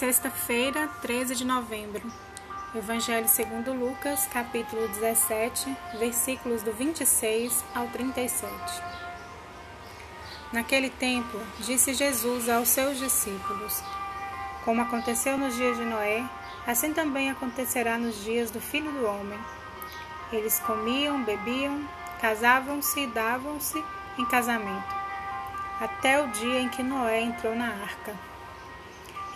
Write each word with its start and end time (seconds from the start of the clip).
Sexta-feira, 0.00 0.88
13 1.02 1.34
de 1.36 1.44
novembro. 1.44 2.10
Evangelho 2.74 3.28
segundo 3.28 3.74
Lucas, 3.74 4.26
capítulo 4.32 4.88
17, 4.88 5.76
versículos 5.98 6.62
do 6.62 6.72
26 6.72 7.62
ao 7.74 7.86
37. 7.88 8.50
Naquele 10.54 10.88
tempo, 10.88 11.38
disse 11.58 11.92
Jesus 11.92 12.48
aos 12.48 12.70
seus 12.70 12.96
discípulos: 12.96 13.82
Como 14.64 14.80
aconteceu 14.80 15.36
nos 15.36 15.54
dias 15.54 15.76
de 15.76 15.84
Noé, 15.84 16.26
assim 16.66 16.94
também 16.94 17.30
acontecerá 17.30 17.98
nos 17.98 18.24
dias 18.24 18.50
do 18.50 18.58
Filho 18.58 18.90
do 18.90 19.04
Homem. 19.04 19.38
Eles 20.32 20.58
comiam, 20.60 21.22
bebiam, 21.24 21.78
casavam-se 22.22 23.00
e 23.00 23.06
davam-se 23.06 23.84
em 24.16 24.24
casamento, 24.24 24.94
até 25.78 26.22
o 26.22 26.28
dia 26.28 26.58
em 26.58 26.70
que 26.70 26.82
Noé 26.82 27.20
entrou 27.20 27.54
na 27.54 27.66
arca. 27.66 28.29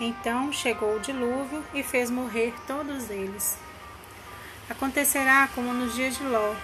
Então 0.00 0.52
chegou 0.52 0.96
o 0.96 1.00
dilúvio 1.00 1.64
e 1.72 1.82
fez 1.82 2.10
morrer 2.10 2.52
todos 2.66 3.10
eles. 3.10 3.56
Acontecerá 4.68 5.48
como 5.54 5.72
nos 5.72 5.94
dias 5.94 6.16
de 6.16 6.24
Ló: 6.24 6.54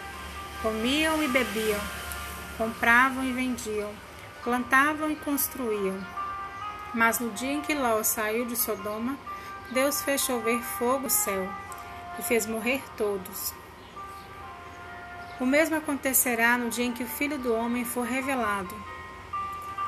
comiam 0.63 1.23
e 1.23 1.29
bebiam, 1.29 1.81
compravam 2.59 3.25
e 3.25 3.33
vendiam, 3.33 3.93
plantavam 4.43 5.11
e 5.11 5.17
construíam. 5.17 6.05
Mas 6.93 7.21
no 7.21 7.31
dia 7.31 7.53
em 7.53 7.61
que 7.61 7.75
Ló 7.75 8.03
saiu 8.03 8.47
de 8.47 8.57
Sodoma, 8.57 9.17
Deus 9.71 10.03
fez 10.03 10.23
chover 10.23 10.61
fogo 10.61 11.05
do 11.05 11.11
céu 11.11 11.49
e 12.19 12.23
fez 12.23 12.47
morrer 12.47 12.83
todos. 12.97 13.55
O 15.39 15.47
mesmo 15.47 15.77
acontecerá 15.77 16.59
no 16.59 16.69
dia 16.69 16.85
em 16.85 16.93
que 16.93 17.05
o 17.05 17.09
Filho 17.09 17.39
do 17.39 17.55
Homem 17.55 17.85
for 17.85 18.03
revelado. 18.03 18.75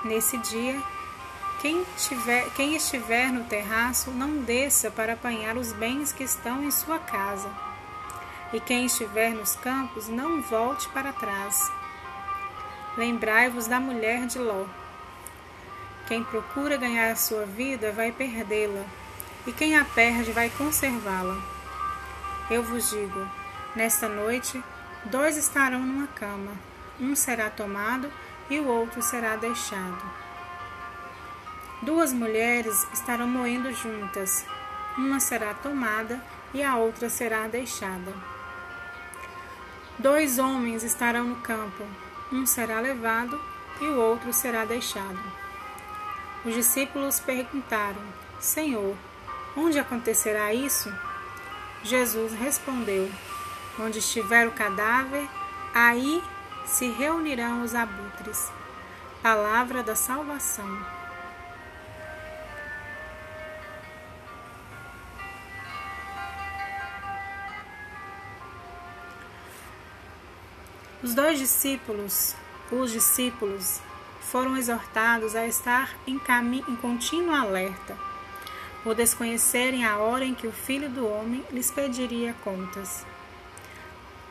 Nesse 0.04 0.38
dia, 0.38 0.80
quem, 1.62 1.86
tiver, 1.96 2.50
quem 2.56 2.74
estiver 2.74 3.30
no 3.30 3.44
terraço, 3.44 4.10
não 4.10 4.42
desça 4.42 4.90
para 4.90 5.12
apanhar 5.12 5.56
os 5.56 5.72
bens 5.72 6.12
que 6.12 6.24
estão 6.24 6.64
em 6.64 6.72
sua 6.72 6.98
casa. 6.98 7.48
E 8.52 8.58
quem 8.58 8.86
estiver 8.86 9.30
nos 9.30 9.54
campos, 9.54 10.08
não 10.08 10.42
volte 10.42 10.88
para 10.88 11.12
trás. 11.12 11.70
Lembrai-vos 12.98 13.68
da 13.68 13.78
mulher 13.78 14.26
de 14.26 14.40
Ló. 14.40 14.66
Quem 16.08 16.24
procura 16.24 16.76
ganhar 16.76 17.12
a 17.12 17.16
sua 17.16 17.46
vida 17.46 17.92
vai 17.92 18.10
perdê-la, 18.10 18.84
e 19.46 19.52
quem 19.52 19.76
a 19.76 19.84
perde 19.84 20.32
vai 20.32 20.50
conservá-la. 20.50 21.40
Eu 22.50 22.64
vos 22.64 22.90
digo: 22.90 23.24
nesta 23.76 24.08
noite, 24.08 24.60
dois 25.04 25.36
estarão 25.36 25.78
numa 25.78 26.08
cama, 26.08 26.52
um 27.00 27.14
será 27.14 27.48
tomado 27.48 28.12
e 28.50 28.58
o 28.58 28.66
outro 28.66 29.00
será 29.00 29.36
deixado. 29.36 30.31
Duas 31.82 32.12
mulheres 32.12 32.86
estarão 32.92 33.26
moendo 33.26 33.72
juntas, 33.72 34.46
uma 34.96 35.18
será 35.18 35.52
tomada 35.52 36.22
e 36.54 36.62
a 36.62 36.76
outra 36.76 37.10
será 37.10 37.48
deixada. 37.48 38.12
Dois 39.98 40.38
homens 40.38 40.84
estarão 40.84 41.24
no 41.24 41.36
campo, 41.36 41.84
um 42.30 42.46
será 42.46 42.78
levado 42.78 43.36
e 43.80 43.84
o 43.86 43.98
outro 43.98 44.32
será 44.32 44.64
deixado. 44.64 45.18
Os 46.44 46.54
discípulos 46.54 47.18
perguntaram: 47.18 48.02
Senhor, 48.38 48.96
onde 49.56 49.80
acontecerá 49.80 50.54
isso? 50.54 50.88
Jesus 51.82 52.32
respondeu: 52.32 53.10
Onde 53.76 53.98
estiver 53.98 54.46
o 54.46 54.52
cadáver, 54.52 55.28
aí 55.74 56.22
se 56.64 56.88
reunirão 56.90 57.64
os 57.64 57.74
abutres. 57.74 58.52
Palavra 59.20 59.82
da 59.82 59.96
salvação. 59.96 61.01
Os 71.02 71.14
dois 71.14 71.36
discípulos, 71.36 72.36
os 72.70 72.92
discípulos, 72.92 73.80
foram 74.20 74.56
exortados 74.56 75.34
a 75.34 75.44
estar 75.48 75.92
em, 76.06 76.16
caminho, 76.16 76.64
em 76.68 76.76
contínuo 76.76 77.34
alerta, 77.34 77.98
por 78.84 78.94
desconhecerem 78.94 79.84
a 79.84 79.98
hora 79.98 80.24
em 80.24 80.32
que 80.32 80.46
o 80.46 80.52
Filho 80.52 80.88
do 80.88 81.04
Homem 81.04 81.44
lhes 81.50 81.72
pediria 81.72 82.36
contas. 82.44 83.04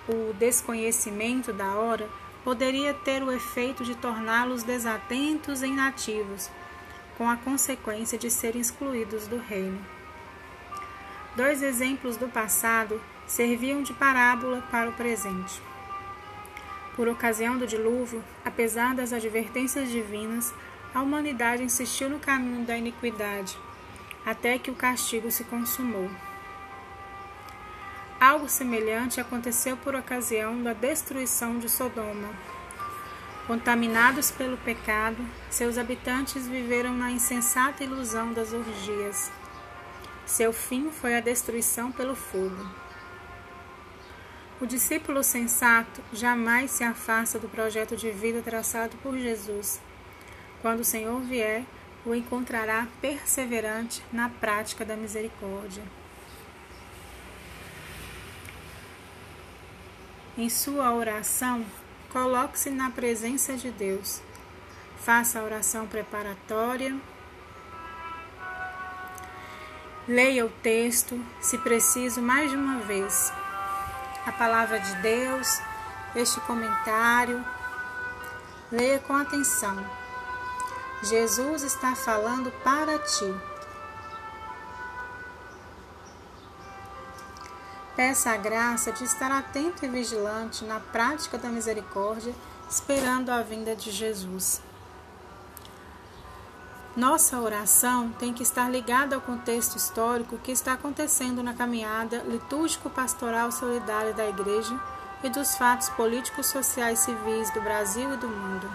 O 0.08 0.32
desconhecimento 0.34 1.52
da 1.52 1.76
hora 1.76 2.10
poderia 2.42 2.94
ter 2.94 3.22
o 3.22 3.34
efeito 3.34 3.84
de 3.84 3.94
torná-los 3.96 4.64
desatentos 4.64 5.62
e 5.62 5.68
inativos, 5.68 6.50
com 7.18 7.30
a 7.30 7.36
consequência 7.36 8.18
de 8.18 8.32
serem 8.32 8.62
excluídos 8.62 9.28
do 9.28 9.38
reino. 9.38 9.86
Dois 11.36 11.62
exemplos 11.62 12.16
do 12.16 12.30
passado 12.30 13.02
serviam 13.28 13.84
de 13.84 13.94
parábola 13.94 14.64
para 14.72 14.90
o 14.90 14.94
presente. 14.94 15.62
Por 17.02 17.08
ocasião 17.08 17.58
do 17.58 17.66
dilúvio, 17.66 18.24
apesar 18.46 18.94
das 18.94 19.12
advertências 19.12 19.90
divinas, 19.90 20.54
a 20.94 21.02
humanidade 21.02 21.64
insistiu 21.64 22.08
no 22.08 22.20
caminho 22.20 22.64
da 22.64 22.78
iniquidade, 22.78 23.58
até 24.24 24.60
que 24.60 24.70
o 24.70 24.76
castigo 24.76 25.32
se 25.32 25.44
consumou. 25.46 26.12
Algo 28.20 28.48
semelhante 28.48 29.20
aconteceu 29.20 29.76
por 29.78 29.96
ocasião 29.96 30.62
da 30.62 30.74
destruição 30.74 31.58
de 31.58 31.68
Sodoma. 31.70 32.30
Contaminados 33.48 34.30
pelo 34.30 34.58
pecado, 34.58 35.26
seus 35.50 35.80
habitantes 35.80 36.48
viveram 36.48 36.94
na 36.94 37.10
insensata 37.10 37.84
ilusão 37.84 38.32
das 38.32 38.54
orgias. 38.54 39.32
Seu 40.24 40.54
fim 40.54 40.92
foi 40.92 41.16
a 41.16 41.20
destruição 41.20 41.92
pelo 41.92 42.16
fogo. 42.16 42.91
O 44.62 44.66
discípulo 44.68 45.24
sensato 45.24 46.04
jamais 46.14 46.70
se 46.70 46.84
afasta 46.84 47.40
do 47.40 47.50
projeto 47.50 47.98
de 47.98 48.12
vida 48.12 48.44
traçado 48.44 48.96
por 48.98 49.18
Jesus. 49.18 49.82
Quando 50.62 50.82
o 50.82 50.86
Senhor 50.86 51.20
vier, 51.22 51.66
o 52.06 52.14
encontrará 52.14 52.88
perseverante 53.02 54.04
na 54.14 54.30
prática 54.30 54.86
da 54.86 54.96
misericórdia. 54.96 55.82
Em 60.38 60.48
sua 60.48 60.94
oração, 60.94 61.66
coloque-se 62.10 62.70
na 62.70 62.92
presença 62.92 63.58
de 63.58 63.72
Deus. 63.72 64.22
Faça 64.98 65.40
a 65.40 65.44
oração 65.44 65.88
preparatória. 65.88 66.96
Leia 70.08 70.46
o 70.46 70.50
texto, 70.50 71.20
se 71.40 71.58
preciso, 71.58 72.22
mais 72.22 72.52
de 72.52 72.58
uma 72.58 72.78
vez 72.82 73.34
a 74.26 74.32
palavra 74.32 74.80
de 74.80 74.96
Deus, 74.96 75.60
este 76.16 76.40
comentário. 76.42 77.44
Leia 78.72 79.00
com 79.00 79.14
atenção. 79.14 79.84
Jesus 81.04 81.64
está 81.64 81.96
falando 81.96 82.52
para 82.64 83.00
ti. 83.00 83.34
Peça 87.96 88.32
a 88.32 88.38
graça 88.38 88.92
de 88.92 89.04
estar 89.04 89.32
atento 89.32 89.86
e 89.86 89.90
vigilante 89.90 90.64
na 90.64 90.80
prática 90.80 91.38
da 91.38 91.50
misericórdia, 91.50 92.34
esperando 92.70 93.30
a 93.30 93.42
vinda 93.42 93.76
de 93.76 93.92
Jesus. 93.92 94.62
Nossa 97.02 97.40
oração 97.40 98.12
tem 98.20 98.32
que 98.32 98.44
estar 98.44 98.70
ligada 98.70 99.16
ao 99.16 99.22
contexto 99.24 99.76
histórico 99.76 100.38
que 100.38 100.52
está 100.52 100.74
acontecendo 100.74 101.42
na 101.42 101.52
caminhada 101.52 102.20
litúrgico-pastoral 102.28 103.52
solidária 103.52 104.14
da 104.14 104.30
Igreja 104.30 104.80
e 105.24 105.30
dos 105.32 105.56
fatos 105.56 105.90
políticos, 105.90 106.46
sociais 106.46 107.00
e 107.00 107.06
civis 107.06 107.52
do 107.56 107.62
Brasil 107.62 108.14
e 108.14 108.18
do 108.18 108.28
mundo. 108.28 108.72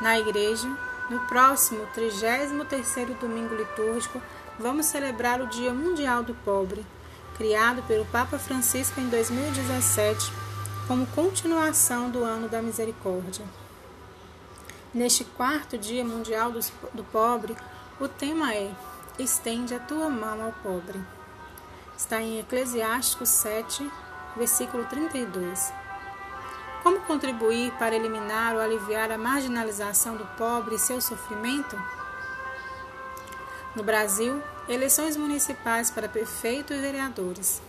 Na 0.00 0.18
Igreja, 0.18 0.74
no 1.10 1.20
próximo 1.26 1.86
33º 1.94 3.14
domingo 3.18 3.54
litúrgico, 3.54 4.18
vamos 4.58 4.86
celebrar 4.86 5.42
o 5.42 5.48
Dia 5.48 5.74
Mundial 5.74 6.22
do 6.22 6.32
Pobre, 6.32 6.82
criado 7.36 7.82
pelo 7.82 8.06
Papa 8.06 8.38
Francisco 8.38 8.98
em 8.98 9.08
2017, 9.10 10.32
como 10.88 11.06
continuação 11.08 12.08
do 12.08 12.24
Ano 12.24 12.48
da 12.48 12.62
Misericórdia. 12.62 13.44
Neste 14.92 15.22
quarto 15.22 15.78
Dia 15.78 16.04
Mundial 16.04 16.50
do 16.50 17.04
Pobre, 17.04 17.56
o 18.00 18.08
tema 18.08 18.52
é 18.52 18.72
Estende 19.20 19.72
a 19.72 19.78
tua 19.78 20.08
mão 20.08 20.42
ao 20.42 20.50
pobre. 20.50 21.00
Está 21.96 22.20
em 22.20 22.40
Eclesiásticos 22.40 23.28
7, 23.28 23.88
versículo 24.36 24.84
32. 24.86 25.72
Como 26.82 27.02
contribuir 27.02 27.70
para 27.78 27.94
eliminar 27.94 28.56
ou 28.56 28.60
aliviar 28.60 29.12
a 29.12 29.18
marginalização 29.18 30.16
do 30.16 30.26
pobre 30.36 30.74
e 30.74 30.78
seu 30.78 31.00
sofrimento? 31.00 31.80
No 33.76 33.84
Brasil, 33.84 34.42
eleições 34.68 35.16
municipais 35.16 35.88
para 35.88 36.08
prefeito 36.08 36.72
e 36.72 36.80
vereadores. 36.80 37.62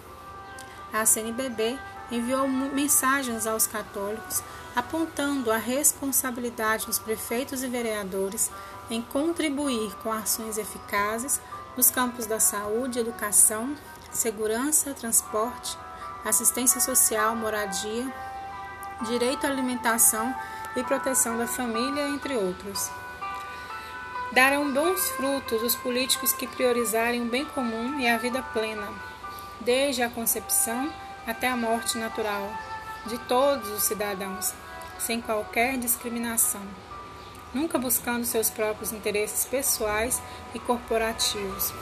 A 0.92 1.06
CNBB 1.06 1.78
enviou 2.12 2.48
mensagens 2.48 3.48
aos 3.48 3.66
católicos 3.66 4.44
apontando 4.76 5.52
a 5.52 5.58
responsabilidade 5.58 6.86
dos 6.86 7.00
prefeitos 7.00 7.64
e 7.64 7.68
vereadores 7.68 8.52
em 8.90 9.02
contribuir 9.02 9.96
com 10.04 10.12
ações 10.12 10.58
eficazes 10.58 11.42
nos 11.76 11.90
campos 11.90 12.26
da 12.26 12.40
saúde, 12.40 13.00
educação, 13.00 13.76
segurança, 14.12 14.94
transporte, 14.94 15.78
assistência 16.26 16.80
social, 16.80 17.36
moradia, 17.36 18.14
direito 19.08 19.46
à 19.46 19.50
alimentação 19.50 20.34
e 20.76 20.84
proteção 20.84 21.38
da 21.38 21.48
família, 21.48 22.08
entre 22.10 22.36
outros. 22.36 22.90
Darão 24.32 24.72
bons 24.72 25.10
frutos 25.12 25.62
os 25.62 25.76
políticos 25.76 26.32
que 26.32 26.48
priorizarem 26.48 27.22
o 27.22 27.30
bem 27.30 27.46
comum 27.46 28.00
e 28.00 28.08
a 28.08 28.18
vida 28.18 28.42
plena, 28.54 28.88
desde 29.60 30.02
a 30.04 30.10
concepção 30.10 30.92
até 31.26 31.48
a 31.48 31.56
morte 31.56 31.98
natural 31.98 32.52
de 33.06 33.18
todos 33.20 33.70
os 33.70 33.84
cidadãos, 33.84 34.54
sem 35.00 35.22
qualquer 35.22 35.78
discriminação, 35.78 36.62
nunca 37.54 37.78
buscando 37.78 38.26
seus 38.26 38.50
próprios 38.50 38.92
interesses 38.92 39.46
pessoais 39.46 40.22
e 40.54 40.60
corporativos. 40.60 41.74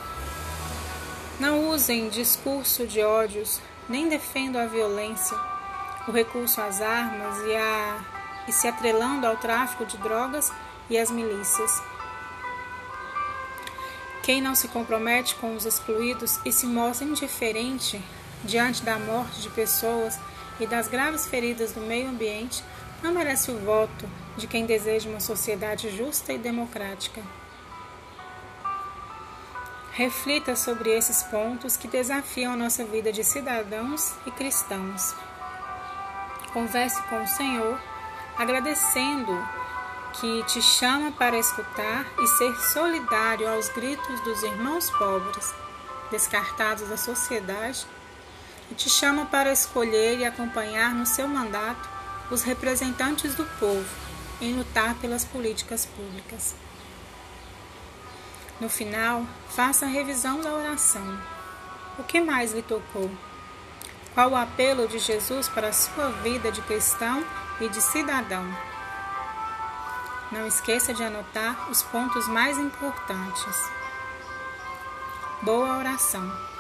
Não 1.40 1.70
usem 1.70 2.10
discurso 2.10 2.86
de 2.86 3.02
ódios, 3.02 3.62
nem 3.88 4.08
defendam 4.10 4.62
a 4.62 4.66
violência, 4.66 5.38
o 6.08 6.12
recurso 6.12 6.62
às 6.62 6.82
armas 6.82 7.38
e, 7.46 7.56
a, 7.56 8.00
e 8.48 8.52
se 8.52 8.68
atrelando 8.68 9.26
ao 9.26 9.38
tráfico 9.38 9.86
de 9.86 9.98
drogas 9.98 10.52
e 10.90 10.98
às 10.98 11.12
milícias. 11.12 11.82
Quem 14.24 14.42
não 14.42 14.54
se 14.54 14.68
compromete 14.68 15.36
com 15.36 15.56
os 15.56 15.66
excluídos 15.66 16.40
e 16.46 16.52
se 16.52 16.66
mostra 16.66 17.08
indiferente 17.08 18.02
diante 18.44 18.84
da 18.84 18.98
morte 18.98 19.42
de 19.42 19.50
pessoas 19.50 20.20
e 20.60 20.68
das 20.68 20.88
graves 20.88 21.28
feridas 21.28 21.72
do 21.72 21.82
meio 21.82 22.10
ambiente 22.10 22.64
não 23.02 23.14
merece 23.14 23.52
o 23.52 23.60
voto 23.60 24.10
de 24.38 24.48
quem 24.48 24.66
deseja 24.66 25.10
uma 25.10 25.20
sociedade 25.20 25.96
justa 25.96 26.34
e 26.34 26.38
democrática. 26.38 27.22
Reflita 29.92 30.56
sobre 30.56 30.92
esses 30.92 31.24
pontos 31.24 31.76
que 31.76 31.88
desafiam 31.88 32.54
a 32.54 32.58
nossa 32.58 32.86
vida 32.86 33.12
de 33.12 33.24
cidadãos 33.24 34.14
e 34.26 34.32
cristãos. 34.32 35.14
Converse 36.54 37.02
com 37.04 37.22
o 37.22 37.28
Senhor, 37.28 37.80
agradecendo 38.38 39.38
que 40.14 40.44
te 40.46 40.62
chama 40.62 41.12
para 41.12 41.38
escutar 41.38 42.06
e 42.18 42.28
ser 42.28 42.56
solidário 42.72 43.48
aos 43.50 43.70
gritos 43.70 44.20
dos 44.22 44.42
irmãos 44.42 44.90
pobres, 44.92 45.54
descartados 46.10 46.88
da 46.88 46.98
sociedade, 46.98 47.86
e 48.72 48.76
te 48.76 48.90
chama 48.90 49.26
para 49.26 49.52
escolher 49.52 50.20
e 50.20 50.26
acompanhar 50.26 50.94
no 50.94 51.06
seu 51.06 51.28
mandato 51.28 51.90
os 52.30 52.44
representantes 52.44 53.36
do 53.36 53.46
povo 53.60 53.88
em 54.42 54.54
lutar 54.54 54.96
pelas 54.96 55.26
políticas 55.26 55.86
públicas. 55.86 56.56
No 58.60 58.70
final, 58.70 59.26
faça 59.50 59.86
a 59.86 59.90
revisão 59.90 60.42
da 60.42 60.54
oração. 60.54 61.20
O 61.98 62.04
que 62.04 62.22
mais 62.22 62.54
lhe 62.54 62.62
tocou? 62.62 63.10
Qual 64.14 64.32
o 64.32 64.36
apelo 64.36 64.88
de 64.88 65.00
Jesus 65.00 65.48
para 65.48 65.70
a 65.70 65.74
sua 65.74 66.10
vida 66.24 66.52
de 66.52 66.62
cristão 66.62 67.24
e 67.62 67.70
de 67.70 67.82
cidadão? 67.82 68.46
Não 70.32 70.46
esqueça 70.46 70.94
de 70.94 71.04
anotar 71.04 71.70
os 71.72 71.82
pontos 71.84 72.28
mais 72.28 72.58
importantes. 72.58 73.56
Boa 75.42 75.78
oração. 75.78 76.59